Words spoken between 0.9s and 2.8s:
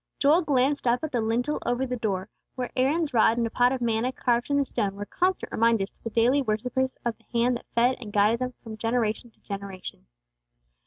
at the lintel over the door, where